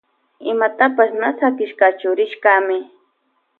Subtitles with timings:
[0.51, 2.77] Imatapash na sakishkachu rishkami.